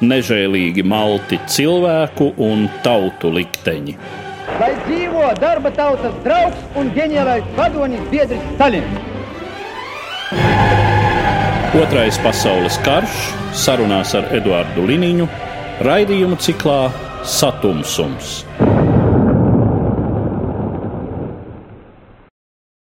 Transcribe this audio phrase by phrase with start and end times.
[0.00, 3.96] nežēlīgi malti cilvēku un tautu likteņi.
[4.60, 9.12] Lai dzīvo darba tautas draugs un ģeniālais vadonis biedrs Stalins!
[11.76, 13.16] Otrais pasaules karš
[13.56, 15.26] sarunās ar Eduardu Liniņu
[15.84, 16.78] raidījumu ciklā
[17.26, 18.38] Satumsums.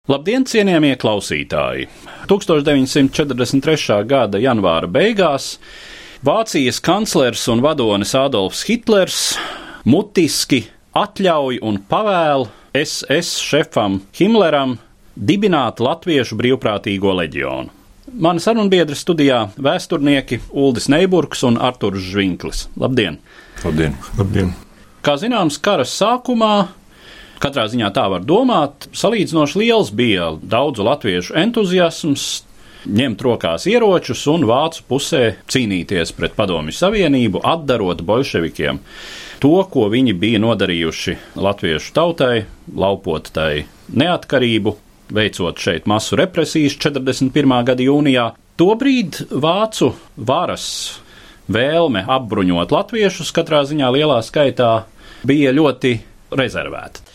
[0.09, 1.85] Labdien, cienījamie klausītāji!
[2.31, 3.99] 1943.
[4.09, 5.59] gada janvāra beigās
[6.19, 9.19] Vācijas kanclers un vadonis Adolfs Hitlers
[9.87, 10.65] mutiski
[10.99, 14.73] atļauj un pavēl SS šefam Himleram
[15.15, 17.71] dibināt Latviešu brīvprātīgo leģionu.
[18.19, 22.67] Mani sarunbiedri studijā- vēsturnieki Uldis Neiburgs un Arturs Žvinklis.
[22.77, 23.21] Labdien!
[23.63, 23.95] Labdien!
[24.19, 24.53] Labdien.
[25.03, 26.69] Kā zināms, kara sākumā
[27.39, 28.89] Katrā ziņā tā var domāt.
[28.91, 32.43] Salīdzinoši liels bija daudzu latviešu entuziasms,
[32.89, 38.81] ņemt rokās ieročus un vācu pusē cīnīties pret Padomju Savienību, atdarot bolševikiem
[39.43, 44.75] to, ko viņi bija nodarījuši latviešu tautai, laupot tai neatkarību,
[45.15, 47.59] veicot šeit masu represijas 41.
[47.69, 48.31] gada jūnijā.
[48.59, 50.67] Tobrīd vācu varas
[51.49, 54.73] vēlme apbruņot latviešus katrā ziņā lielā skaitā
[55.29, 55.95] bija ļoti
[56.35, 57.07] rezervēta.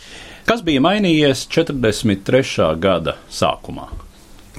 [0.47, 2.72] Kas bija mainījies 43.
[2.84, 4.03] gada sākumā?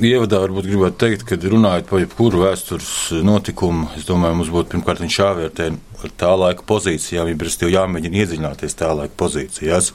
[0.02, 2.88] Ievadā varbūt gribētu teikt, ka runājot par jebkuru vēstures
[3.22, 5.68] notikumu, es domāju, mums būtu pirmkārt jāvērtē
[6.02, 9.92] ar tā laika pozīcijām, ja brīdī jāmēģina iedziļināties tā laika pozīcijās.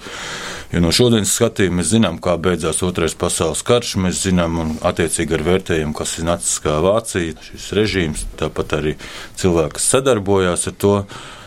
[0.72, 5.36] Jo no šodienas skatījuma mēs zinām, kā beidzās Otrais pasaules karš, mēs zinām un attiecīgi
[5.36, 8.96] ar vērtējumu, kas ir naciskā Vācija, šis režīms, tāpat arī
[9.42, 10.96] cilvēki, kas sadarbojās ar to.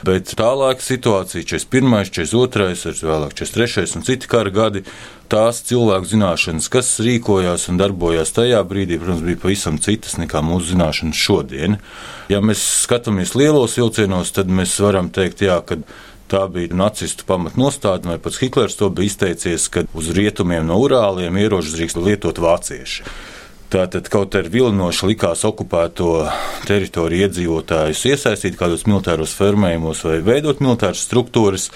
[0.02, 4.82] Bet tā laika situācija, 41, 42, vēlāk 43 un citi kara gadi,
[5.30, 10.72] tās cilvēku zināšanas, kas rīkojās un darbojās tajā brīdī, protams, bija pavisam citas nekā mūsu
[10.74, 11.78] zināšanas šodien.
[12.32, 15.80] Ja mēs skatāmies lielos vilcienos, tad mēs varam teikt, jā, ka
[16.32, 21.36] Tā bija nacistu pamatnostādne, vai pats Hitlers to bija izteicies, ka uz rietumiem no Urāliem
[21.36, 23.04] ieročus drīkst lietot vācieši.
[23.72, 26.26] Tātad kaut arī vilinoši likās okupēto
[26.68, 31.70] teritoriju iedzīvotājus iesaistīt kādos militāros fermējumos vai veidot militāras struktūras.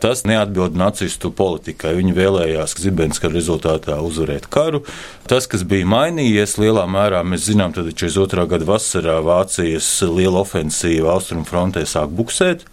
[0.00, 1.92] Tas neatbild nacistu politikai.
[1.98, 4.80] Viņi vēlējās Zibenska rezultātā uzvarēt karu.
[5.28, 8.46] Tas, kas bija mainījies lielā mērā, mēs zinām, tad 42.
[8.54, 12.64] gada vasarā Vācijas liela ofensīva austrumu frontē sāk buksēt.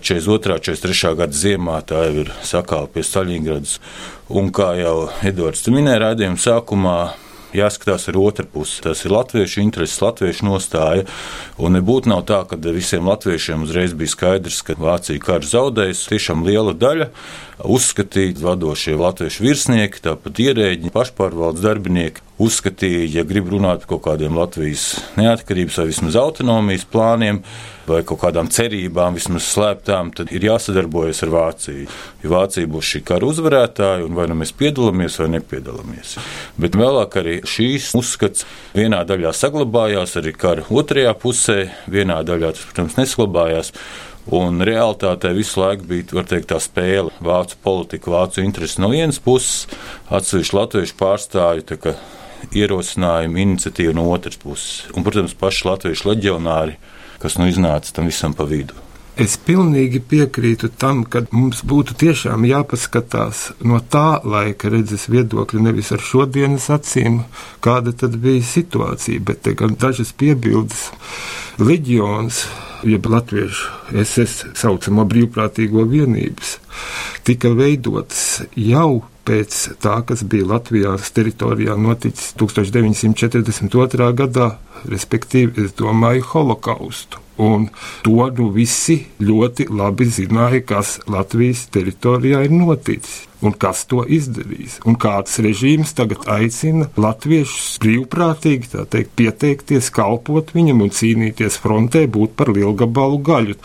[0.00, 0.56] 42.
[0.56, 1.12] un 43.
[1.20, 3.76] gada ziemā tā jau ir sakāla pie Staļingradas.
[4.32, 6.96] Un kā jau Edvards minēja raidījuma sākumā,
[7.56, 8.80] jāskatās ar otru pusi.
[8.84, 11.06] Tas ir latviešu intereses, latviešu nostāja.
[11.62, 16.06] Un nebūtu nav tā, ka visiem latviešiem uzreiz bija skaidrs, ka Vācija karu zaudēs.
[16.10, 17.10] Tiešām liela daļa
[17.64, 22.24] uzskatīja vadošie latviešu virsnieki, tāpat ierēģi, pašpārvaldes darbinieki.
[22.42, 27.42] Uzskatīja, ja grib runāt par kaut kādiem Latvijas neatkarības vai vismaz autonomijas plāniem,
[27.86, 31.86] vai kaut kādām cerībām, vismaz slēptām, tad ir jāsadarbojas ar Vāciju.
[32.22, 36.16] Jo Vācija būs šī kara uzvarētāja, un vai nu mēs piedalāmies vai nepiedalāmies.
[36.62, 42.64] Bet vēlāk arī šīs uzskats vienā daļā saglabājās, arī kara otrajā pusē, vienā daļā tas,
[42.70, 43.74] protams, nesaglabājās.
[44.30, 47.10] Un realitātē visu laiku bija teikt, tā spēle.
[47.24, 49.66] Vācu politika, vācu interesi no vienas puses,
[50.14, 51.96] atsevišķi latviešu pārstāvju
[52.54, 54.86] ierosinājumu, iniciatīvu no otras puses.
[54.94, 56.78] Un, protams, paši latviešu leģionāri,
[57.22, 58.78] kas nu iznāca tam visam pa vidu.
[59.20, 65.92] Es pilnīgi piekrītu tam, ka mums būtu tiešām jāpaskatās no tā laika redzes viedokļa, nevis
[65.92, 67.20] ar šodienas acīm,
[67.60, 70.88] kāda tad bija situācija, bet gan dažas piebildes.
[71.60, 72.46] Leģions,
[72.88, 76.56] jeb latviešu SS saucamo brīvprātīgo vienības,
[77.28, 84.08] tika veidotas jau pēc tā, kas bija Latvijas teritorijā noticis 1942.
[84.18, 84.48] gadā,
[84.88, 87.22] respektīvi, es domāju, holokaustu.
[87.42, 87.68] Un
[88.04, 94.78] to nu visi ļoti labi zināja, kas Latvijas teritorijā ir noticis un kas to izdarīs.
[94.86, 102.36] Un kāds režīms tagad aicina latviešus brīvprātīgi teikt, pieteikties, kalpot viņam un cīnīties frontē, būt
[102.38, 103.58] par lielgabalu gaļu.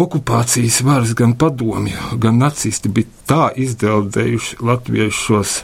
[0.00, 5.56] Okupācijas varas gan padomju, gan nacisti bija tā izdeldējuši latviešos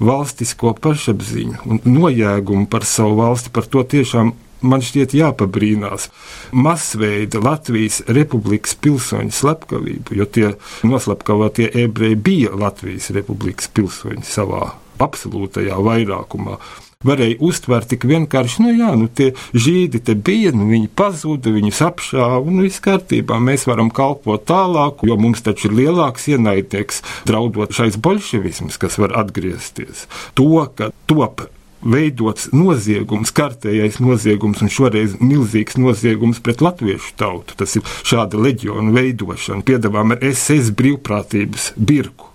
[0.00, 6.08] valstisko pašapziņu un nojēgumu par savu valsti, par to tiešām man šķiet jāpabrīnās.
[6.54, 10.52] Masveida Latvijas republikas pilsoņu slepkavību, jo tie
[10.86, 14.70] noslapkavotie ebreji bija Latvijas republikas pilsoņi savā
[15.02, 16.58] absolūtajā vairākumā
[17.06, 21.82] varēja uztvert tik vienkārši, nu jā, nu tie žīdi te bija, nu viņi pazuda, viņus
[21.88, 27.74] apšāva, nu viss kārtībā, mēs varam kalpot tālāk, jo mums taču ir lielāks ienaidnieks draudot
[27.74, 30.06] šais bolševisms, kas var atgriezties.
[30.38, 31.46] To, ka top
[31.82, 37.58] veidots noziegums, kārtējais noziegums un šoreiz milzīgs noziegums pret latviešu tautu.
[37.58, 42.31] Tas ir šāda leģiona veidošana, piedāvājuma ar SS brīvprātības birku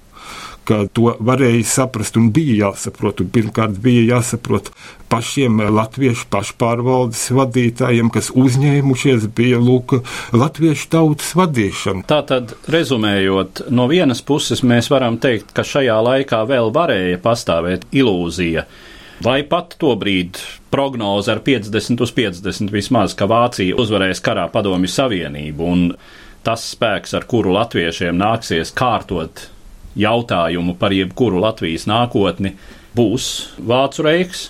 [0.68, 3.24] ka to varēja saprast un bija jāsaprot.
[3.24, 4.72] Un pirmkārt, bija jāsaprot
[5.12, 9.98] pašiem latviešu pašpārvaldes vadītājiem, kas uzņēmušies bija lūk,
[10.36, 12.04] latviešu tautas vadīšana.
[12.10, 18.68] Tātad, rezumējot, no vienas puses mēs varam teikt, ka šajā laikā vēl varēja pastāvēt ilūzija.
[19.24, 24.92] Vai pat to brīdi prognoze ar 50 uz 50 vismaz, ka Vācija uzvarēs karā padomju
[24.94, 25.86] savienību un
[26.46, 29.48] tas spēks, ar kuru latviešiem nāksies kārtot
[29.98, 32.54] jautājumu par jebkuru Latvijas nākotni
[32.98, 34.50] būs Vācu reiks.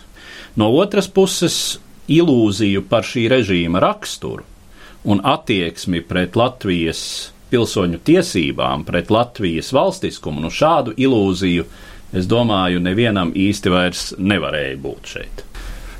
[0.58, 1.78] No otras puses,
[2.08, 4.46] ilūziju par šī režīma raksturu
[5.08, 7.02] un attieksmi pret Latvijas
[7.52, 11.68] pilsoņu tiesībām, pret Latvijas valstiskumu, nu šādu ilūziju,
[12.18, 15.44] es domāju, nevienam īsti vairs nevarēja būt šeit.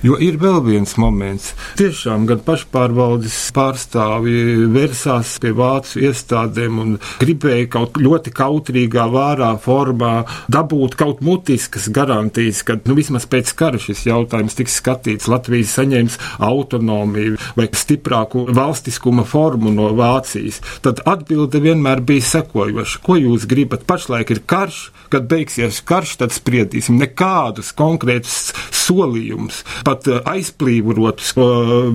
[0.06, 1.56] Jo ir vēl viens moments.
[1.80, 10.12] Tiešām gan pašpārvaldes pārstāvji vērsās pie vācu iestādēm un gribēja kaut ļoti kautrīgā, vārā formā
[10.54, 15.30] dabūt kaut mutiskas garantijas, ka nu, vismaz pēc kara šis jautājums tiks skatīts.
[15.32, 20.62] Latvijas saņems autonomiju vai stiprāku valstiskuma formu no Vācijas.
[20.86, 23.02] Tad atbilde vienmēr bija sekojoša.
[23.02, 23.88] Ko jūs gribat?
[23.90, 24.80] Pašlaik ir karš,
[25.10, 28.54] kad beigsies karš, tad spriedīsim nekādus konkrētus
[28.86, 31.34] solījumus pat eh, aizplīvotus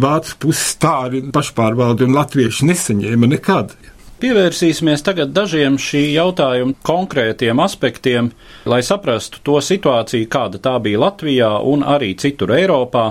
[0.03, 3.77] vācu puses tā arī pašpārvalde un latvieši nesaņēma nekad.
[4.23, 8.29] Pievērsīsimies tagad dažiem šī jautājuma konkrētiem aspektiem,
[8.71, 13.09] lai saprastu to situāciju, kāda tā bija Latvijā un arī citur Eiropā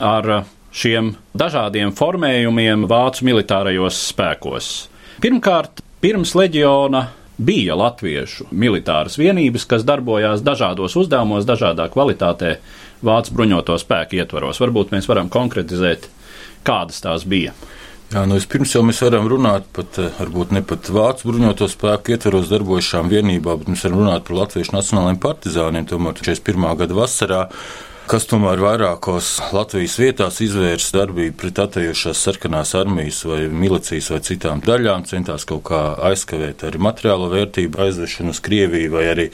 [0.00, 0.30] ar
[0.74, 4.70] šiem dažādiem formējumiem vācu militārajos spēkos.
[5.20, 7.04] Pirmkārt, pirms leģiona
[7.36, 12.56] bija latviešu militāras vienības, kas darbojās dažādos uzdevumos, dažādā kvalitātē
[13.04, 14.60] Vācu bruņoto spēku ietvaros.
[14.62, 16.08] Varbūt mēs varam konkretizēt,
[16.66, 17.54] kādas tās bija.
[18.12, 22.14] Jā, nu vispirms jau mēs varam runāt pat, eh, varbūt ne pat Vācu bruņoto spēku
[22.14, 25.88] ietvaros darbojušām vienībām, bet mēs varam runāt par Latviešu nacionālajiem partizāniem.
[25.88, 26.76] Tomēr 41.
[26.78, 27.40] gada vasarā
[28.10, 34.60] kas tomēr vairākos Latvijas vietās izvērsa darbību pret atējušās sarkanās armijas vai milicijas vai citām
[34.64, 35.80] daļām, centās kaut kā
[36.10, 39.30] aizkavēt arī materiālo vērtību aizvešanu uz Krieviju vai arī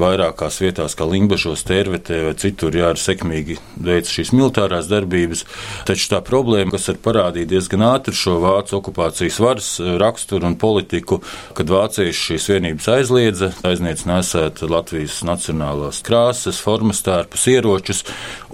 [0.00, 5.44] vairākās vietās, kā Limbažos, Tērvetē vai citur, jā, ir sekmīgi veids šīs militārās darbības.
[5.88, 10.58] Taču tā problēma, kas ir parādīta diezgan ātri šo vācu okupācijas varas eh, raksturu un
[10.60, 11.20] politiku,
[11.56, 17.95] kad vācieši šīs vienības aizliedza, aizniedz nesēt Latvijas nacionālās krāsas, formas tērpus, ieročus,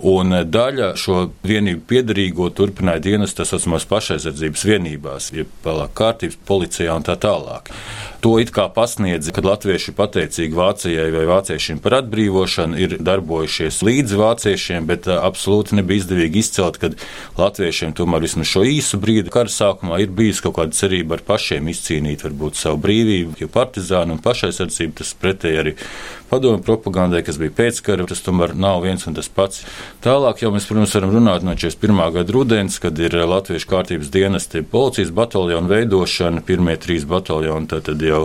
[0.02, 6.96] un daļa šo vienību piedarīgo turpināja dienas tā saucamās pašaizsardzības vienībās, jeb vēlāk kārtības policijā
[6.96, 7.72] un tā tālāk.
[8.22, 13.80] To it kā pasniedz, kad latvieši ir pateicīgi Vācijai vai vāciešiem par atbrīvošanu, ir darbojušies
[13.82, 16.92] līdz vāciešiem, bet uh, absolūti nebija izdevīgi izcelt, ka
[17.40, 21.66] latviešiem tomēr vismaz šo īsu brīdi kara sākumā ir bijis kaut kāda cerība ar pašiem
[21.74, 25.74] izcīnīt varbūt savu brīvību, jo partizāni un pašaizsardzība tas pretēji arī
[26.30, 29.62] padomu propagandai, kas bija pēckara, tas tomēr nav viens un tas pats.
[30.02, 32.00] Tālāk jau mēs, protams, varam runāt no 41.
[32.16, 38.22] gada rudens, kad ir Latviešu kārtības dienesti policijas bataljonu veidošana, pirmie trīs bataljoni tad jau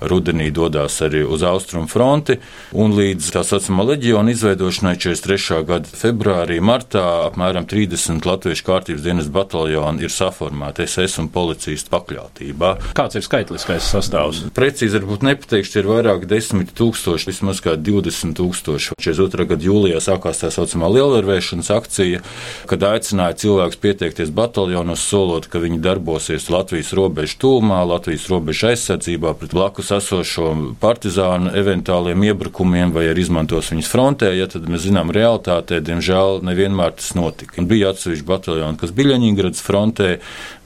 [0.00, 2.38] rudenī dodas arī uz austrumu fronti,
[2.72, 5.60] un līdz tā saucamā leģiona izveidošanai 43.
[5.68, 12.74] gada februārī, martā apmēram 30 Latviešu kārtības dienas bataljoni ir saformēti SS un policijas pakļautībā.
[12.98, 14.44] Kāds ir skaitliskais sastāvs?
[14.56, 18.94] Precīzi varbūt nepateikšu, ir vairāk desmit tūkstoši, vismaz vismaz 20 tūkstoši.
[19.00, 19.46] 42.
[19.48, 22.22] gada jūlijā sākās tā saucamā lielvērvēšanas akcija,
[22.68, 29.34] kad aicināja cilvēkus pieteikties bataljonos, solot, ka viņi darbosies Latvijas robežu tūmā, Latvijas robežu aizsardzībā
[29.38, 30.50] pret blakus esošo
[30.80, 34.32] partizānu eventuāliem iebrukumiem vai arī izmantos viņus frontē.
[34.38, 37.58] Ja tad mēs zinām, realitātē, diemžēl, nevienmēr tas notika.
[37.60, 40.10] Un bija atsevišķi bataljoni, kas bija Ļeņingrads frontē,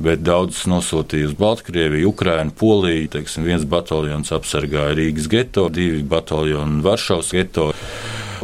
[0.03, 3.11] bet daudzus nosūtīja uz Baltkrieviju, Ukrainu, Poliju.
[3.13, 7.71] Teiksim, viens bataljons apsargāja Rīgas geto, divi bataljoni Varšavas geto.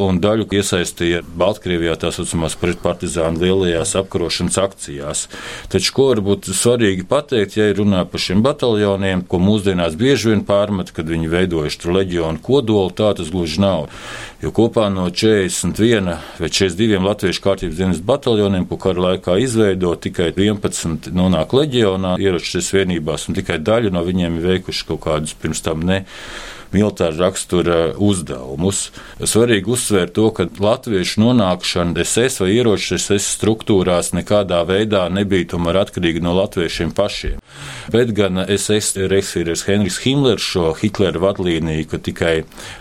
[0.03, 5.27] Un daļu iesaistīja Baltkrievijā tā saucamās pretpartizānu lielajās apkarošanas akcijās.
[5.73, 10.93] Taču, ko varbūt svarīgi pateikt, ja runā par šiem bataljoniem, ko mūsdienās bieži vien pārmet,
[10.95, 13.89] kad viņi veidojuši tur leģionu kodolu, tā tas gluži nav.
[14.43, 20.31] Jo kopā no 41 vai 42 latviešu kārtības dienas bataljoniem, ko kara laikā izveido, tikai
[20.31, 25.65] 11 nonāk leģionā, ieroču vienībās, un tikai daļa no viņiem ir veikuši kaut kādus pirms
[25.65, 26.05] tam ne
[26.73, 28.89] militāra rakstura uzdevumus.
[29.19, 35.81] Svarīgi uzsvērt to, ka latviešu nonākšana SS vai ieroču SS struktūrās nekādā veidā nebija tomēr
[35.85, 37.39] atkarīga no latviešiem pašiem.
[37.93, 42.35] Bet gan SS reiksvīrieris Henrijs Himmlers šo Hitlera vadlīniju, ka tikai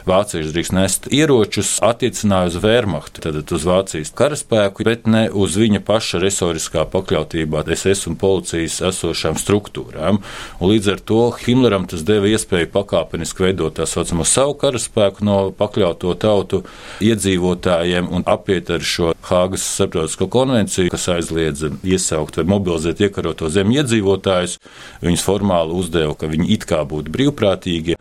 [0.09, 5.81] vācieši drīkst nest ieročus, attiecināja uz Wehrmachtu, tad uz Vācijas karaspēku, bet ne uz viņa
[5.87, 10.19] paša resoriskā pakļautībā SS un policijas esošām struktūrām.
[10.59, 15.37] Un līdz ar to Himmleram tas deva iespēju pakāpeniski veidot tā saucamo savu karaspēku no
[15.57, 16.63] pakļauto tautu
[17.05, 23.81] iedzīvotājiem un apiet ar šo Hāgas starptautisko konvenciju, kas aizliedz iesaukt vai mobilizēt iekaroto zemju
[23.81, 24.57] iedzīvotājus.
[25.03, 27.97] Viņus formāli uzdeva, ka viņi it kā būtu brīvprātīgi,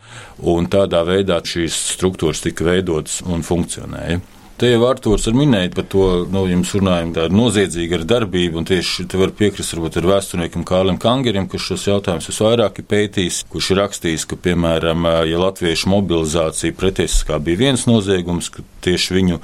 [0.47, 4.23] un tādā veidā šīs struktūras tika veidotas un funkcionēja.
[4.57, 8.57] Te jau Arthurs ir minējis par to, nu, jums runājam, tā ir noziedzīga ar darbību,
[8.57, 12.87] un tieši te var piekrist varbūt ar vēsturniekam Kārlim Kangerim, kurš šos jautājumus visvairāk ir
[12.89, 19.19] pētījis, kurš ir rakstījis, ka, piemēram, ja latviešu mobilizācija pretiesiskā bija viens noziegums, ka tieši
[19.19, 19.37] viņu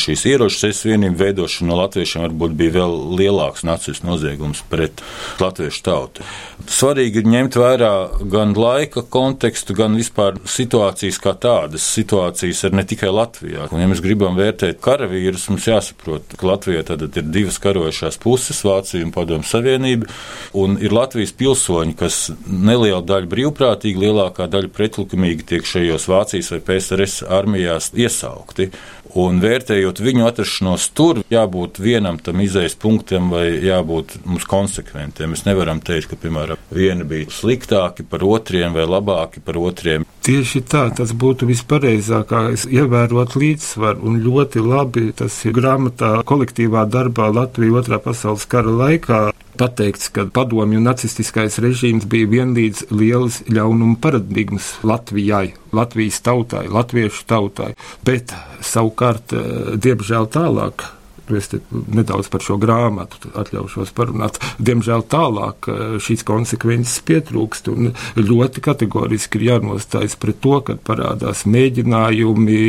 [0.00, 5.00] šīs ieroču sesijas vienību veidošana no latviešiem varbūt bija vēl lielāks nacistu noziegums pret
[5.40, 6.26] latviešu tautu.
[6.70, 7.92] Svarīgi ir ņemt vērā
[8.32, 11.86] gan laika kontekstu, gan vispār situācijas kā tādas.
[11.96, 13.68] Situācijas ir ne tikai Latvijā.
[13.70, 18.62] Un, ja mēs gribam vērtēt karavīrus, mums jāsaprot, ka Latvijā tad ir divas karojošās puses-
[18.66, 20.10] Vācija un Padomu Savienība,
[20.54, 26.60] un ir Latvijas pilsoņi, kas neliela daļa brīvprātīgi, lielākā daļa pretlikumīgi tiek šajos Vācijas vai
[26.60, 28.70] PSRS armijās iesaukti.
[29.14, 35.32] Un vērtējot viņu atrašanos tur, jābūt vienam tam izējas punktam vai jābūt mums konsekventiem.
[35.32, 40.04] Mēs nevaram teikt, ka, piemēram, vieni bija sliktāki par otriem vai labāki par otriem.
[40.26, 47.30] Tieši tā, tas būtu vispareizākais, ievērot līdzsvaru, un ļoti labi tas ir grāmatā kolektīvā darbā
[47.30, 49.20] Latvija otrā pasaules kara laikā
[49.58, 57.72] pateikts, ka padomju nacistiskais režīms bija vienlīdz lielas ļaunuma paradigmas Latvijai, Latvijas tautai, latviešu tautai,
[58.06, 58.34] bet
[58.64, 60.92] savukārt, eh, diemžēl tālāk.
[61.26, 61.48] Es
[61.90, 64.36] nedaudz par šo grāmatu atļaušos parunāt.
[64.62, 71.42] Diemžēl tālāk eh, šīs konsekvences pietrūkst un ļoti kategoriski ir jānostājas pret to, kad parādās
[71.50, 72.60] mēģinājumi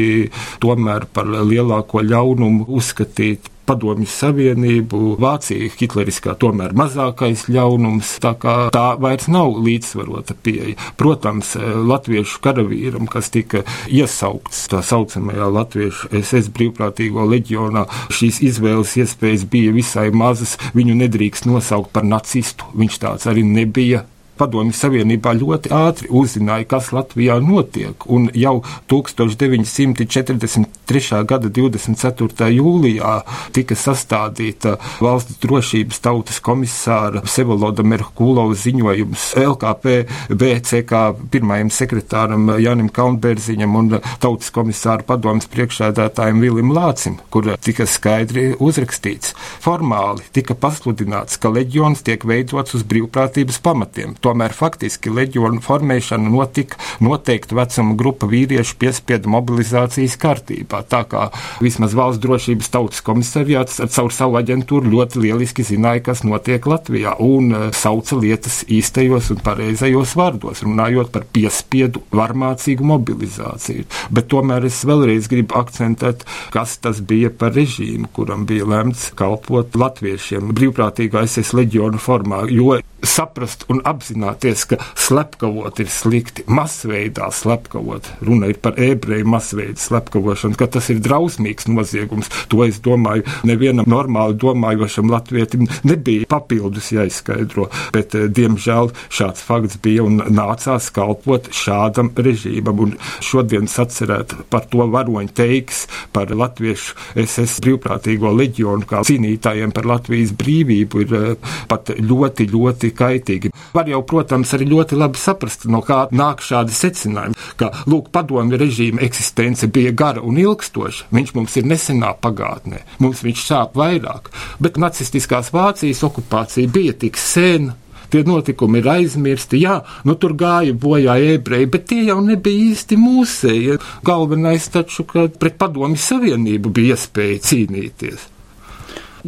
[0.63, 8.85] tomēr par lielāko ļaunumu uzskatīt Padomju Savienību, Vācija, Hitleriskā tomēr mazākais ļaunums, tā kā tā
[9.01, 10.77] vairs nav līdzsvarota pieeja.
[10.99, 18.97] Protams, eh, latviešu karavīram, kas tika iesaukts tā saucamajā latviešu SS brīvprātīgo leģionā, šīs izvēles
[19.03, 24.05] iespējas bija visai mazas, viņu nedrīkst nosaukt par nacistu, viņš tāds arī nebija.
[24.37, 31.23] Padomju Savienībā ļoti ātri uzzināja, kas Latvijā notiek, un jau 1943.
[31.27, 32.49] gada 24.
[32.53, 33.21] jūlijā
[33.55, 39.85] tika sastādīta valsts drošības tautas komisāra Sevoloda Merkulova ziņojums LKP
[40.29, 40.91] BCK
[41.33, 43.85] pirmajam sekretāram Janim Kalnbērziņam un
[44.23, 49.33] tautas komisāra padomas priekšēdētājiem Vilim Lācim, kur tika skaidri uzrakstīts.
[49.63, 56.79] Formāli tika pasludināts, ka leģions tiek veidots uz brīvprātības pamatiem tomēr faktiski leģionu formēšana notika
[57.03, 60.83] noteikta vecuma grupa vīriešu piespiedu mobilizācijas kārtībā.
[60.91, 61.27] Tā kā
[61.63, 67.53] vismaz valsts drošības tautas komisariāts caur savu aģentūru ļoti lieliski zināja, kas notiek Latvijā un
[67.53, 73.87] uh, sauca lietas īstajos un pareizajos vārdos, runājot par piespiedu varmācīgu mobilizāciju.
[74.11, 79.77] Bet tomēr es vēlreiz gribu akcentēt, kas tas bija par režīmu, kuram bija lemts kalpot
[79.77, 82.75] latviešiem brīvprātīgā SS leģionu formā, jo
[83.05, 90.57] saprast un apzināties, ka slepkavot ir slikti, masveidā slepkavot, runa ir par ebreju masveidu slepkavošanu,
[90.57, 92.31] ka tas ir drausmīgs noziegums.
[92.51, 99.77] To es domāju, nevienam normāli domājošam latvietim nebija papildus jāizskaidro, bet, eh, diemžēl, šāds fakts
[99.81, 102.79] bija un nācās kalpot šādam režīmam.
[102.87, 109.87] Un šodienas atcerēt par to varoņu teiks par latviešu SS brīvprātīgo leģionu kā cīnītājiem par
[109.87, 113.51] Latvijas brīvību ir eh, pat ļoti, ļoti ļoti kaitīgi.
[113.73, 118.57] Var jau, protams, arī ļoti labi saprast, no kā nāk šādi secinājumi, ka, lūk, padomju
[118.57, 121.09] režīma eksistence bija gara un ilgstoša.
[121.11, 127.17] Viņš mums ir nesenā pagātnē, mums viņš sāp vairāk, bet nacistiskās Vācijas okupācija bija tik
[127.17, 127.75] sena
[128.09, 129.59] tie notikumi ir aizmirsti.
[129.65, 133.77] Jā, nu tur gāja bojā ebreji, bet tie jau nebija īsti mūsēji.
[134.07, 138.27] Galvenais taču, ka pret padomi savienību bija iespēja cīnīties.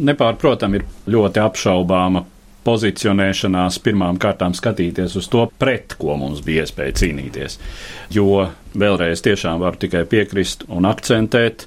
[0.00, 2.24] Nepārprotam ir ļoti apšaubāma
[2.66, 7.58] pozicionēšanās pirmām kārtām skatīties uz to, pret ko mums bija iespēja cīnīties.
[8.14, 11.66] Jo vēlreiz tiešām varu tikai piekrist un akcentēt,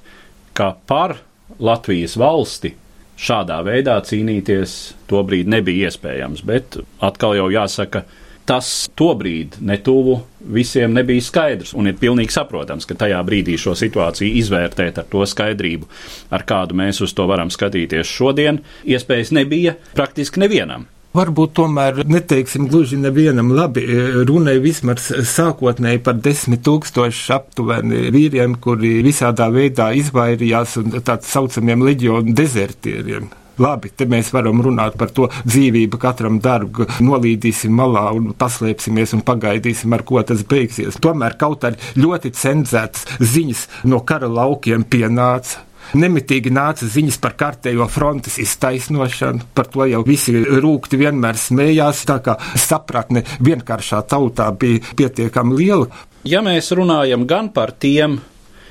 [0.54, 1.18] ka par
[1.64, 2.74] Latvijas valsti
[3.20, 4.78] šādā veidā cīnīties
[5.10, 8.04] tobrīd nebija iespējams, bet atkal jau jāsaka,
[8.46, 8.70] tas
[9.00, 10.20] tobrīd netuvu
[10.54, 15.24] visiem nebija skaidrs, un ir pilnīgi saprotams, ka tajā brīdī šo situāciju izvērtēt ar to
[15.30, 15.88] skaidrību,
[16.34, 20.90] ar kādu mēs uz to varam skatīties šodien, iespējas nebija praktiski nevienam.
[21.14, 23.84] Varbūt tomēr neteiksim gluži nevienam labi.
[24.26, 31.86] Runai vismaz sākotnēji par desmit tūkstošu aptuveni vīriem, kuri visādā veidā izvairījās un tā saucamiem
[31.86, 33.30] leģionu dezertieriem.
[33.62, 39.22] Labi, te mēs varam runāt par to dzīvību, katram darbu, nolīdīsim malā un paslēpsimies un
[39.26, 40.98] pagaidīsim, ar ko tas beigsies.
[41.04, 45.62] Tomēr kaut arī ļoti cenzētas ziņas no kara laukiem pienāca.
[46.00, 52.18] Nemitīgi nāca ziņas par kārtējo frontes iztaisnošanu, par to jau visi rūkti vienmēr smējās, tā
[52.26, 55.92] kā sapratne vienkāršā tautā bija pietiekami liela.
[56.26, 58.22] Ja mēs runājam gan par tiem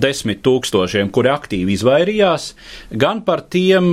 [0.03, 2.53] desmit tūkstošiem, kuri aktīvi izvairījās,
[2.99, 3.93] gan par tiem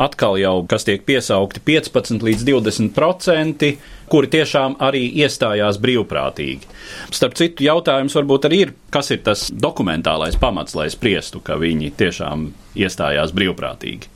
[0.00, 3.76] atkal jau, kas tiek piesaukti 15 līdz 20 procenti,
[4.12, 6.68] kuri tiešām arī iestājās brīvprātīgi.
[7.14, 11.94] Starp citu, jautājums varbūt arī ir, kas ir tas dokumentālais pamats, lai spriestu, ka viņi
[12.00, 12.50] tiešām
[12.82, 14.11] iestājās brīvprātīgi.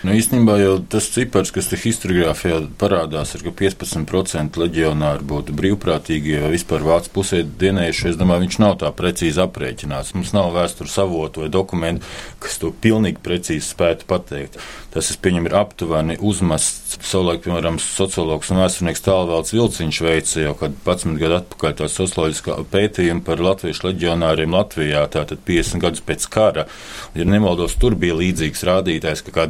[0.00, 6.38] Nu, īstenībā jau tas cipars, kas te historiografijā parādās, ir, ka 15% leģionāri būtu brīvprātīgi,
[6.38, 8.06] ja vispār vācu pusē dienējuši.
[8.08, 10.14] Es domāju, viņš nav tā precīzi aprēķināts.
[10.16, 12.08] Mums nav vēstures avotu vai dokumentu,
[12.40, 14.56] kas to pilnīgi precīzi spētu pateikt.
[14.90, 16.96] Tas, es pieņemu, ir aptuveni uzmests.
[17.06, 22.56] Savulaik, piemēram, sociologs un vēsturnieks Tālvalds Vilciņš veica jau kad 11 gadu atpakaļ tādu socioloģisku
[22.72, 26.66] pētījumu par latviešu leģionāriem Latvijā, tātad 50 gadus pēc kara.
[27.14, 29.46] Ja nemaldos, tur bija līdzīgs rādītājs, ka kā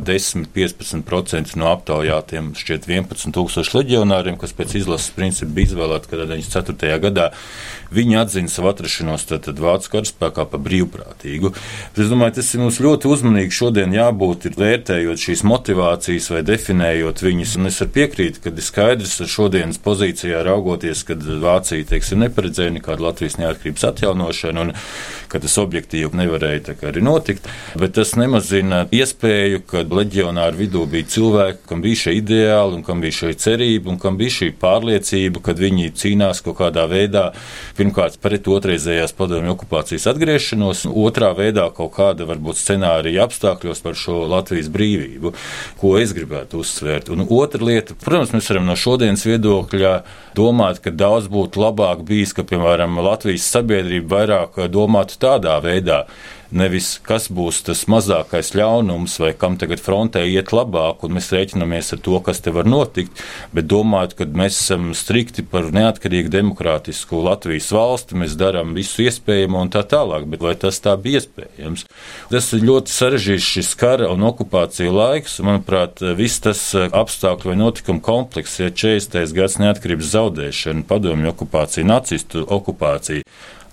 [0.46, 7.00] 10-15% no aptaujātiem šķiet 11 tūkstoši leģionāriem, kas pēc izlases principa bija izvēlēti, kad 94.
[7.06, 7.30] gadā
[7.94, 11.52] viņi atzina savu atrašanos tātad vācu karaspēkā par brīvprātīgu.
[11.96, 17.24] Es domāju, tas ir mums ļoti uzmanīgi šodien jābūt, ir vērtējot šīs motivācijas vai definējot
[17.26, 17.56] viņus.
[17.60, 22.76] Un es arī piekrītu, ka ir skaidrs ar šodienas pozīcijā raugoties, kad Vācija teiksim, neparedzēja
[22.76, 24.74] nekādu Latvijas neatkarības atjaunošanu un
[25.30, 27.46] ka tas objektīvi nevarēja arī notikt.
[27.78, 33.02] Bet tas nemazina iespēju, ka leģionāru vidū bija cilvēki, kam bija šie ideāli un kam
[33.02, 37.30] bija šī cerība un kam bija šī pārliecība, ka viņi cīnās kaut kādā veidā
[37.80, 44.22] pirmkārt pret otrreizējās padomju okupācijas atgriešanos, otrā veidā kaut kāda varbūt scenārija apstākļos par šo
[44.30, 45.34] Latvijas brīvību
[45.80, 47.10] ko es gribētu uzsvērt.
[47.12, 49.94] Un otra lieta, protams, mēs varam no šodienas viedokļa
[50.36, 56.04] domāt, ka daudz būtu labāk bijis, ka, piemēram, Latvijas sabiedrība vairāk domātu tādā veidā
[56.50, 61.92] Nevis kas būs tas mazākais ļaunums, vai kam tagad frontē iet labāk, un mēs rēķinamies
[61.94, 63.22] ar to, kas te var notikt,
[63.54, 69.62] bet domājot, ka mēs esam strikti par neatkarīgu demokrātisku Latvijas valsti, mēs darām visu iespējamo
[69.62, 71.86] un tā tālāk, bet vai tas tā bija iespējams?
[72.32, 77.60] Tas ir ļoti sarežģīts šis kara un okupācija laiks, un, manuprāt, viss tas apstākļu vai
[77.62, 79.22] notikumu komplekss, ja 40.
[79.38, 83.22] gads neatkarības zaudēšana, padomju okupācija, nacistu okupācija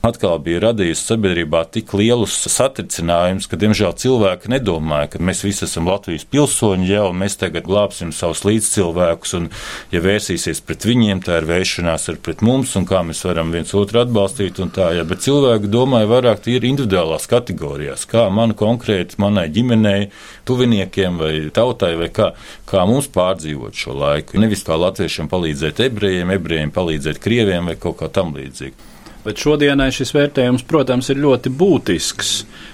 [0.06, 5.90] atkal bija radījusi sabiedrībā tik lielus satricinājumus, ka, diemžēl, cilvēki nedomāja, ka mēs visi esam
[5.90, 9.50] Latvijas pilsoņi un mēs tagad glābsim savus līdzcilvēkus, un,
[9.92, 13.74] ja vērsīsies pret viņiem, tā ir vēršanās ar pret mums, un kā mēs varam viens
[13.78, 19.48] otru atbalstīt, tā, ja, bet cilvēki domāja vairāk tīri individuālās kategorijās, kā man konkrēti, manai
[19.54, 20.10] ģimenei,
[20.48, 22.32] tuviniekiem vai tautai, vai kā,
[22.70, 24.40] kā mums pārdzīvot šo laiku.
[24.42, 28.96] Nevis kā latviešiem palīdzēt ebrejiem, ebrejiem palīdzēt krieviem vai kaut kā tam līdzīga.
[29.28, 32.30] Bet šodienai šis vērtējums, protams, ir ļoti būtisks.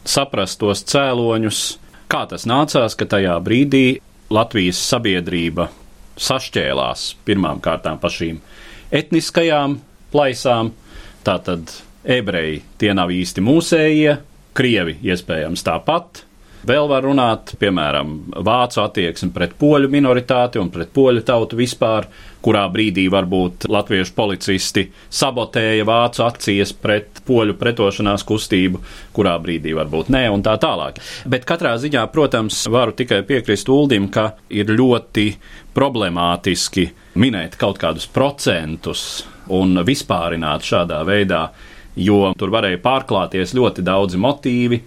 [0.06, 1.62] Saprast tos cēloņus,
[2.14, 3.98] kā tas nācās, ka tajā brīdī
[4.34, 5.72] Latvijas sabiedrība
[6.22, 8.38] sašķēlās pirmām kārtām pa šīm
[8.94, 9.80] etniskajām
[10.14, 10.70] plaisām.
[11.26, 14.16] Tātad ebreji tie nav īsti mūsējie,
[14.54, 16.22] krievi iespējams tāpat,
[16.64, 22.08] Vēl var runāt, piemēram, vācu attieksmi pret poļu minoritāti un pret poļu tautu vispār,
[22.44, 28.80] kurā brīdī varbūt latviešu policisti sabotēja vācu akcijas pret poļu pretošanās kustību,
[29.16, 31.02] kurā brīdī varbūt nē, un tā tālāk.
[31.28, 35.28] Bet katrā ziņā, protams, varu tikai piekrist Uldim, ka ir ļoti
[35.76, 36.88] problemātiski
[37.20, 41.50] minēt kaut kādus procentus un vispārināt šādā veidā,
[42.00, 44.80] jo tur varēja pārklāties ļoti daudzi motīvi,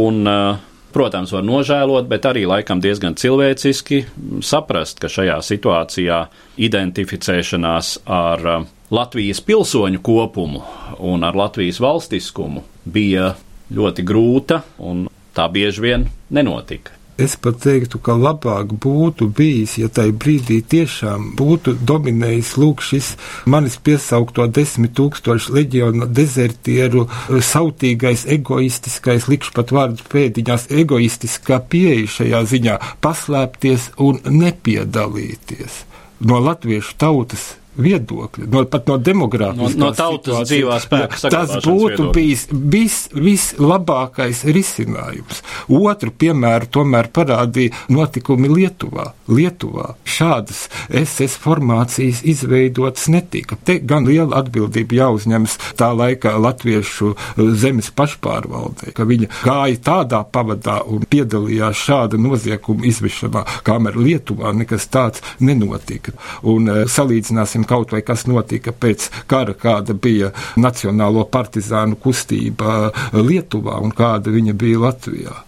[0.00, 4.04] un uh, protams, var nožēlot, bet arī laikam diezgan cilvēciski
[4.44, 6.20] saprast, ka šajā situācijā
[6.60, 10.64] identificēšanās ar uh, Latvijas pilsoņu kopumu
[11.06, 13.34] un ar Latvijas valstiskumu bija
[13.70, 16.99] ļoti grūta un tā bieži vien nenotika.
[17.20, 23.10] Es pat teiktu, ka labāk būtu bijis, ja tajā brīdī tiešām būtu dominējis lūk šis
[23.44, 32.42] manis piesaukto desmit tūkstošu leģiona dezertieru sautīgais, egoistiskais, likšu pat vārdu pēdiņās, egoistiskā pieeja šajā
[32.54, 35.84] ziņā paslēpties un nepiedalīties.
[36.24, 37.50] No latviešu tautas
[37.82, 41.20] viedokļa, no, pat no demogrāfijas no, no tautas dzīvā spēka.
[41.30, 42.12] Tas būtu viedokļa.
[42.16, 45.42] bijis vis, vislabākais risinājums.
[45.68, 49.10] Otru piemēru tomēr parādīja notikumi Lietuvā.
[49.30, 53.56] Lietuvā šādas SS formācijas izveidotas netika.
[53.64, 57.14] Te gan liela atbildība jāuzņemas tā laika latviešu
[57.60, 64.88] zemes pašpārvaldē, ka viņa gāja tādā pavadā un piedalījās šāda nozieguma izvešanā, kamēr Lietuvā nekas
[64.92, 66.14] tāds nenotika.
[66.42, 73.78] Un eh, salīdzināsim kaut vai kas notika pēc kara, kāda bija Nacionālo partizānu kustība Lietuvā
[73.84, 75.44] un kāda viņa bija Latvijā.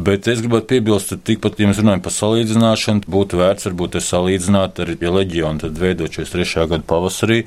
[0.00, 4.78] Bet es gribētu piebilst, ka tikpat, ja mēs runājam par salīdzināšanu, būtu vērts varbūt salīdzināt
[4.84, 6.68] ar ja leģionu, tad veidot 43.
[6.70, 7.40] gada pavasarī,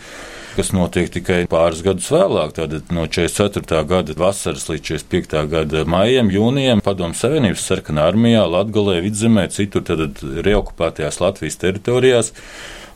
[0.58, 2.54] kas notiek tikai pāris gadus vēlāk.
[2.60, 3.80] Tātad no 44.
[3.90, 5.42] gada vasaras līdz 45.
[5.56, 12.34] gada maijam, jūnijam Padomu Savienības sarkanā armijā, Latgalē, Vidzemē, citur tad reokupētajās Latvijas teritorijās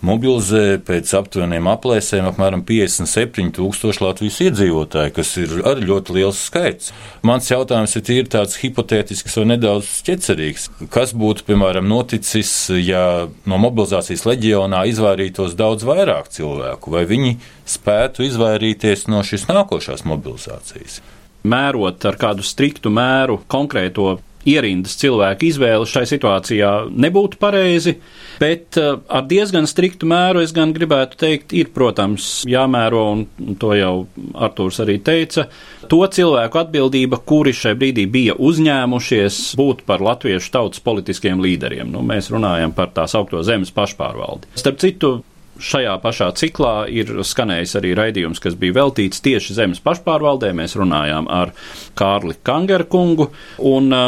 [0.06, 6.94] mobilizē pēc aptuveniem aplēsēm apmēram 57 tūkstoši Latvijas iedzīvotāji, kas ir arī ļoti liels skaits.
[7.28, 10.70] Mans jautājums ir tīri tāds hipotētisks vai nedaudz ķecerīgs.
[10.94, 13.04] Kas būtu, piemēram, noticis, ja
[13.50, 21.02] no mobilizācijas leģionā izvairītos daudz vairāk cilvēku, vai viņi spētu izvairīties no šīs nākošās mobilizācijas?
[21.48, 27.98] mērot ar kādu striktu mēru konkrēto ierindas cilvēku izvēle šai situācijā nebūtu pareizi,
[28.42, 33.74] bet eh, ar diezgan striktu mēru es gan gribētu teikt, ir, protams, jāmēro, un to
[33.78, 33.94] jau
[34.34, 35.48] Artūrs arī teica,
[35.92, 41.90] to cilvēku atbildība, kuri šai brīdī bija uzņēmušies būt par latviešu tautas politiskiem līderiem.
[41.94, 44.52] Nu, mēs runājam par tās augto zemes pašpārvaldi.
[44.60, 45.18] Starp citu,
[45.58, 50.54] šajā pašā ciklā ir skanējis arī raidījums, kas bija veltīts tieši zemes pašpārvaldē.
[50.58, 51.54] Mēs runājām ar
[51.98, 53.30] Kārli Kangerkungu,
[53.66, 54.08] un eh,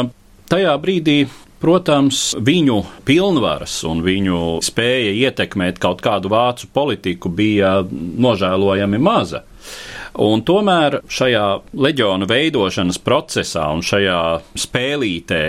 [0.50, 1.22] Tajā brīdī
[1.60, 9.42] Protams, viņu pilnvaras un viņu spēja ietekmēt kaut kādu vācu politiku bija nožēlojami maza.
[10.24, 11.44] Un tomēr šajā
[11.76, 14.22] leģiona veidošanas procesā un šajā
[14.58, 15.42] spēlītē,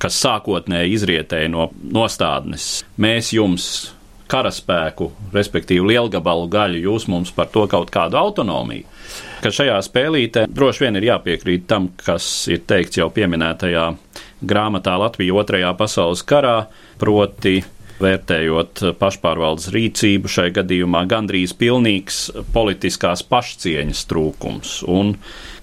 [0.00, 3.66] kas sākotnēji izrietēja no nostādnes, mēs jums
[4.30, 8.86] karaspēku, respektīvi lielgabalu gaļu, jūs mums par to kaut kādu autonomiju.
[9.42, 13.86] Ka šajā spēlītē droši vien ir jāpiekrīt tam, kas ir teikts jau pieminētajā
[14.42, 16.64] grāmatā Latvija otrajā pasaules karā,
[17.00, 17.60] proti
[18.00, 22.22] vērtējot pašpārvaldes rīcību, šai gadījumā gandrīz pilnīgs
[22.54, 25.14] politiskās pašcieņas trūkums un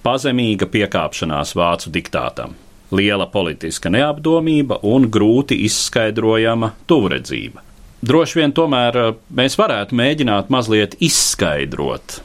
[0.06, 2.54] pazemīga piekāpšanās vācu diktātam,
[2.94, 7.64] liela politiska neapdomība un grūti izskaidrojama tuvredzība.
[7.98, 12.20] Droši vien tomēr eh, mēs varētu mēģināt mazliet izskaidrot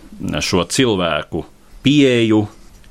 [0.45, 1.41] šo cilvēku
[1.83, 2.43] pieeju,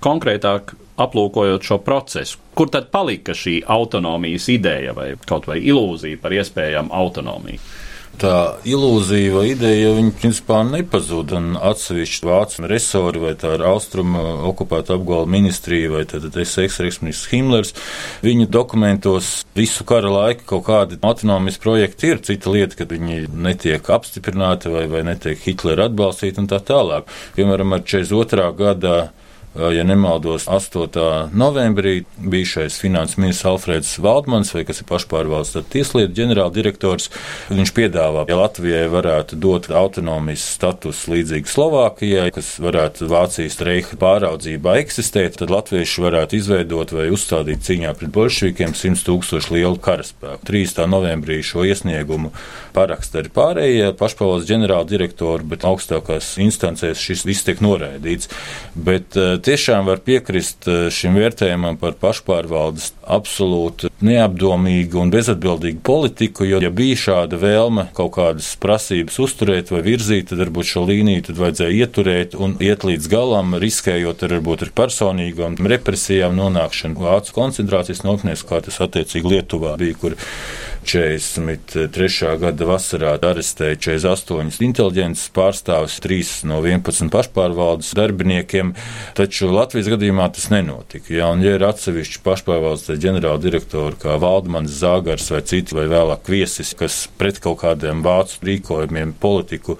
[0.03, 2.41] konkrētāk aplūkojot šo procesu.
[2.55, 7.63] Kur tad palika šī autonomijas ideja vai kaut vai ilūzija par iespējamu autonomiju?
[8.21, 11.41] tā ilūzija vai ideja, viņa principā nepazuda.
[11.73, 17.75] Atsevišķi vācu resori vai tā ir austrumu okupēta apgala ministrija vai eksministrs Himlers,
[18.25, 22.23] viņa dokumentos visu kara laiku kaut kādi autonomijas projekti ir.
[22.23, 27.09] Cita lieta, ka viņi netiek apstiprināti vai, vai netiek Hitlera atbalstīti un tā tālāk.
[27.37, 28.49] Piemēram, ar 42.
[28.59, 28.97] gadā
[29.55, 31.31] ja nemaldos, 8.
[31.37, 37.11] novembrī bijušais finanses ministrs Alfrēds Valdmans, vai kas ir pašpārvaldes tieslietu ģenerāldirektors,
[37.53, 44.79] viņš piedāvā, ja Latvijai varētu dot autonomijas status līdzīgi Slovākijai, kas varētu Vācijas reiha pāraudzībā
[44.81, 50.47] eksistēt, tad latvieši varētu izveidot vai uzstādīt cīņā pret bolševikiem 100 tūkstošu lielu karaspēku.
[50.49, 50.87] 3.
[50.89, 52.33] novembrī šo iesniegumu
[52.73, 58.31] paraksta arī pārējie pašpārvaldes ģenerāldirektori, bet augstākās instancēs šis viss tiek noraidīts.
[58.75, 66.61] Bet, tiešām var piekrist eh, šim vērtējumam par pašpārvaldes absolūti neapdomīgu un bezatbildīgu politiku, jo,
[66.63, 71.41] ja bija šāda vēlme kaut kādas prasības uzturēt vai virzīt, tad varbūt šo līniju tad
[71.43, 78.05] vajadzēja ieturēt un iet līdz galam, riskējot ar varbūt ar personīgām represijām nonākšanu Vācu koncentrācijas
[78.07, 80.19] nometnēs, kā tas attiecīgi Lietuvā bija, kur
[80.85, 82.39] 43.
[82.43, 88.75] gada vasarā arestēja 48 inteliģences pārstāvis, 3 no 11 pašpārvaldes darbiniekiem,
[89.19, 91.15] taču Latvijas gadījumā tas nenotika.
[91.15, 96.29] Ja, un, ja ir atsevišķi pašpārvaldes ģenerāla direktori, kā Valdemans Zāgars vai citi, vai vēlāk
[96.33, 99.79] viesis, kas pret kaut kādiem vācu rīkojumiem politiku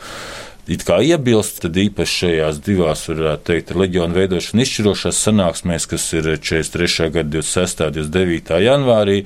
[0.71, 6.29] it kā iebilst, tad īpaši šajās divās, varētu teikt, leģionu veidošana izšķirošās sanāksmēs, kas ir
[6.39, 7.09] 43.
[7.17, 7.83] gada 26.
[7.89, 8.61] un 29.
[8.63, 9.19] janvārī,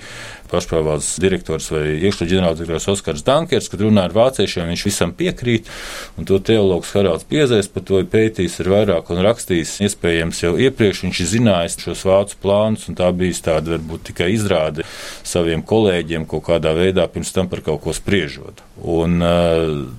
[0.50, 5.70] pašpārvaldes direktors vai iekšļu ģenerāldirektors Oskars Dankers, kad runā ar vāciešiem, viņš visam piekrīt,
[6.16, 10.54] un to teologs Haralds Piezēs par to ir pētījis ar vairāk un rakstījis, iespējams jau
[10.66, 14.86] iepriekš viņš ir zinājis šos vācu plānus, un tā bijis tāda varbūt tikai izrāde
[15.26, 18.62] saviem kolēģiem kaut kādā veidā pirms tam par kaut ko spriežot.
[18.76, 19.22] Un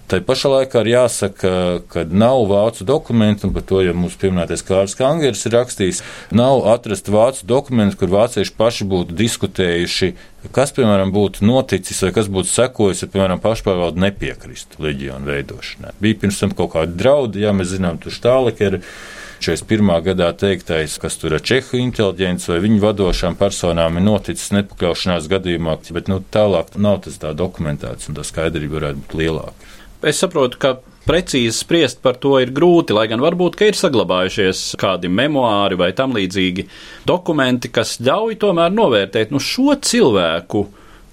[0.10, 1.52] tai pašā laikā ir jāsaka,
[1.90, 6.04] ka nav vācu dokumentu, un par to jau mūsu pieminētais Kārls Kangers ir rakstījis,
[6.38, 10.14] nav atrast vācu dokumentu, kur vācieši paši būtu diskutējuši
[10.54, 15.94] Kas, piemēram, būtu noticis vai kas būtu sekojis, ja, piemēram, pašpārvalde nepiekristu leģionu veidošanai?
[16.04, 18.82] Bija pirms tam kaut kādi draudi, ja mēs zinām, tur Štālekeri.
[19.38, 19.92] 41.
[20.02, 25.76] gadā teiktais, kas tur ir čehu inteliģents vai viņu vadošām personām ir noticis nepakļaušanās gadījumā,
[25.94, 29.70] bet nu, tālāk nav tas tā dokumentēts un tā skaidrība varētu būt lielāka.
[30.10, 30.74] Es saprotu, ka
[31.08, 36.15] precīzi spriest par to ir grūti, lai gan varbūt ir saglabājušies kādi memoāri vai tam
[36.17, 36.67] līdzīgi
[37.08, 40.65] dokumenti, kas ļauj tomēr novērtēt nu, šo cilvēku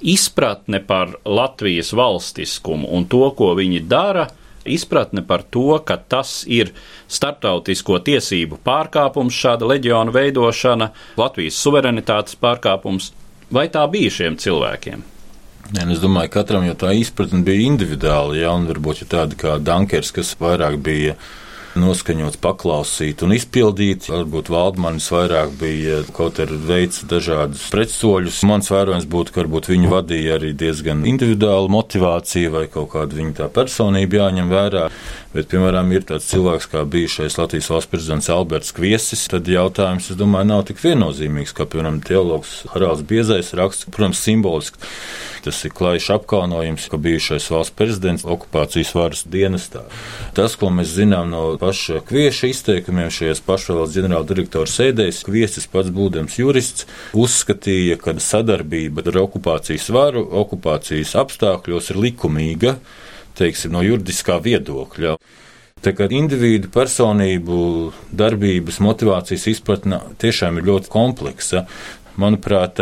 [0.04, 4.28] izpratne par Latvijas valstiskumu un to, ko viņi dara.
[4.64, 6.70] Izpratne par to, ka tas ir
[7.04, 10.88] starptautisko tiesību pārkāpums, šāda leģiona veidošana,
[11.20, 13.10] Latvijas suverenitātes pārkāpums,
[13.52, 15.04] vai tā bija šiem cilvēkiem?
[15.72, 18.36] Nē, nu, es domāju, ka katram jau tā izpratne bija individuāla.
[18.36, 21.14] Ja, un varbūt ja tāda kā Dunkers, kas vairāk bija
[21.80, 24.10] noskaņots paklausīt un izpildīt.
[24.12, 28.42] Varbūt Valdmanis vairāk bija kaut arī veids dažādus pretsoļus.
[28.46, 33.38] Mans vērojums būtu, ka varbūt viņu vadīja arī diezgan individuāla motivācija vai kaut kāda viņa
[33.40, 34.86] tā personība jāņem vērā.
[35.34, 40.18] Bet, piemēram, ir tāds cilvēks kā bijušais Latvijas valsts prezidents Alberts Kviesis, tad jautājums, es
[40.18, 44.78] domāju, nav tik viennozīmīgs, kā, piemēram, teologs Haralds Biezais raksts, protams, simboliski.
[45.42, 49.82] Tas ir klājš apkaunojums, ka bijušais valsts prezidents okupācijas varas dienestā.
[50.38, 55.90] Tas, ko mēs zinām no paša Kvieša izteikumiem šajās pašvalsts ģenerāla direktora sēdēs, Kviesis pats
[55.98, 62.76] būdams jurists, uzskatīja, ka sadarbība ar okupācijas varu, okupācijas apstākļos ir likumīga
[63.38, 65.16] teiksim, no juridiskā viedokļa.
[65.84, 67.58] Tā kā individu personību,
[68.16, 71.66] darbības, motivācijas izpratne tiešām ir ļoti kompleksa.
[72.20, 72.80] Manuprāt,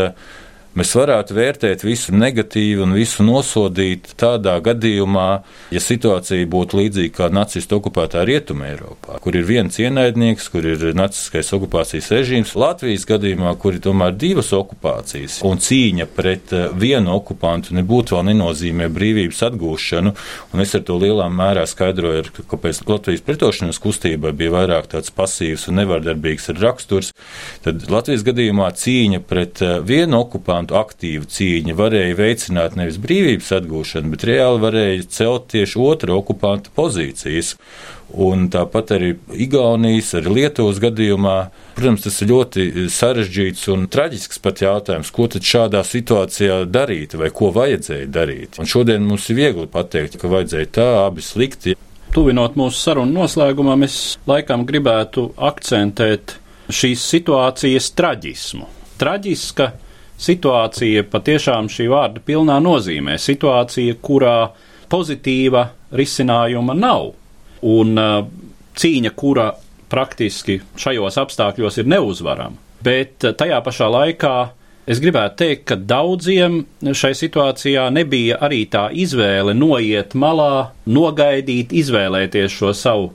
[0.72, 5.26] Mēs varētu vērtēt visu negatīvi un visu nosodīt tādā gadījumā,
[5.68, 10.86] ja situācija būtu līdzīga kā nacistu okupētā Rietumē Eiropā, kur ir viens ienaidnieks, kur ir
[10.96, 17.18] nacistiskais okupācijas režīms, Latvijas gadījumā, kur ir tomēr divas okupācijas, un cīņa pret eh, vienu
[17.18, 20.14] okupantu nebūtu vēl nenozīmē brīvības atgūšanu,
[20.56, 25.68] un es ar to lielā mērā skaidroju, kāpēc Latvijas pretošanas kustībai bija vairāk tāds pasīvs
[25.68, 27.12] un nevardarbīgs raksturs,
[27.60, 33.52] tad Latvijas gadījumā cīņa pret eh, vienu okupantu okupantu aktīvu cīņu varēja veicināt nevis brīvības
[33.58, 37.56] atgūšanu, bet reāli varēja celt tieši otra okupanta pozīcijas.
[38.12, 44.60] Un tāpat arī Igaunijas, arī Lietuvas gadījumā, protams, tas ir ļoti sarežģīts un traģisks pat
[44.60, 48.58] jautājums, ko tad šādā situācijā darīt vai ko vajadzēja darīt.
[48.60, 51.78] Un šodien mums ir viegli pateikt, ka vajadzēja tā, abi slikti.
[52.12, 56.36] Tuvinot mūsu sarunu noslēgumā, mēs laikam gribētu akcentēt
[56.68, 58.68] šīs situācijas traģismu.
[59.00, 59.72] Traģiska
[60.22, 63.18] situācija patiešām šī vārda pilnā nozīmē.
[63.20, 64.36] Situācija, kurā
[64.92, 67.12] pozitīva risinājuma nav.
[67.62, 68.24] Un uh,
[68.78, 69.52] cīņa, kura
[69.92, 72.58] praktiski šajos apstākļos ir neuzvarama.
[72.82, 74.34] Bet uh, tajā pašā laikā
[74.90, 82.58] es gribētu teikt, ka daudziem šai situācijā nebija arī tā izvēle noiet malā, nogaidīt, izvēlēties
[82.58, 83.12] šo savu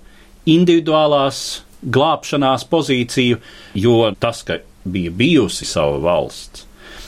[0.47, 1.41] individuālās
[1.83, 3.39] glābšanās pozīciju,
[3.77, 6.56] jo tas, ka bija bijusi sava valsts,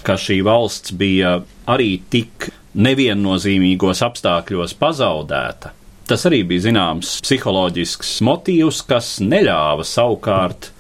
[0.06, 5.74] ka šī valsts bija arī tik neviennozīmīgos apstākļos pazaudēta.
[6.10, 10.72] Tas arī bija zināms psiholoģisks motīvs, kas neļāva savukārt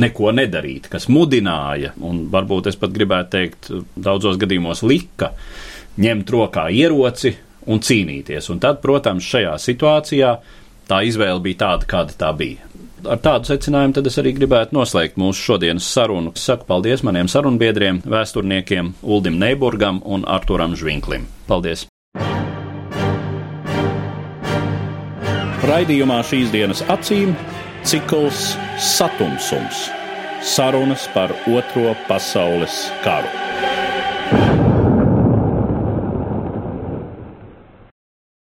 [0.00, 5.30] neko nedarīt, kas mudināja, un varbūt es pat gribētu teikt, daudzos gadījumos lika
[6.04, 7.32] ņemt rokā ieroci
[7.70, 8.50] un cīnīties.
[8.52, 10.36] Un tad, protams, šajā situācijā
[10.90, 12.73] tā izvēle bija tāda, kāda tā bija
[13.10, 16.32] ar tādu secinājumu tad es arī gribētu noslēgt mūsu šodienas sarunu.
[16.36, 21.28] Es saku paldies maniem sarunbiedriem, vēsturniekiem Uldim Neiburgam un Arturam Žvinklim.
[21.48, 21.86] Paldies!
[25.64, 27.32] Raidījumā šīs dienas acīm
[27.88, 29.86] cikls Satumsums-
[30.54, 33.83] sarunas par Otro pasaules karu.